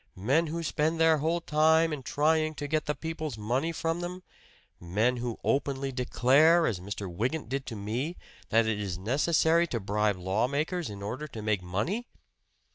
[0.17, 4.23] Men who spend their whole time in trying to get the people's money from them!
[4.79, 7.07] Men who openly declare, as Mr.
[7.07, 8.17] Wygant did to me,
[8.49, 12.07] that it is necessary to bribe lawmakers in order to make money!